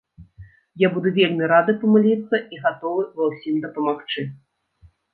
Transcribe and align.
Я 0.83 0.89
буду 0.95 1.11
вельмі 1.17 1.51
рады 1.53 1.77
памыліцца 1.85 2.35
і 2.57 2.61
гатовы 2.65 3.07
ва 3.21 3.31
ўсім 3.31 3.55
дапамагчы. 3.71 4.21